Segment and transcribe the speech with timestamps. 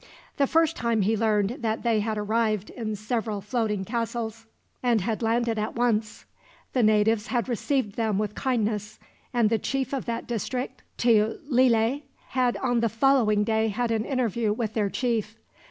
[0.37, 4.47] The first time he learned that they had arrived in several floating castles,
[4.81, 6.25] and had landed at once.
[6.73, 8.97] The natives had received them with kindness,
[9.31, 14.51] and the chief of that district, Teuhtlile, had on the following day had an interview
[14.51, 15.37] with their chief.